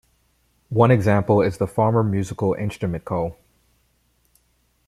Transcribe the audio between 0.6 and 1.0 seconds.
One